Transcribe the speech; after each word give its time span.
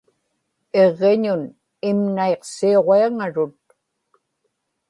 iġġiñun 0.81 1.43
imnaiqsiuġiaŋarut 1.89 3.61